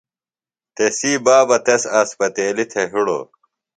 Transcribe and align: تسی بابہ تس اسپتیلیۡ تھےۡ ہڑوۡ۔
تسی 0.75 1.11
بابہ 1.25 1.57
تس 1.65 1.83
اسپتیلیۡ 1.99 2.69
تھےۡ 2.71 2.89
ہڑوۡ۔ 2.91 3.25